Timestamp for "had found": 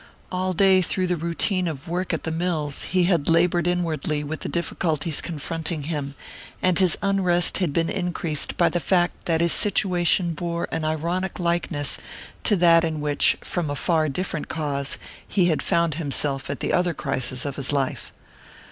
15.49-15.93